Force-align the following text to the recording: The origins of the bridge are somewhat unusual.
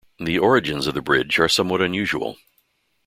The 0.17 0.39
origins 0.39 0.87
of 0.87 0.95
the 0.95 1.01
bridge 1.03 1.37
are 1.37 1.47
somewhat 1.47 1.79
unusual. 1.79 2.39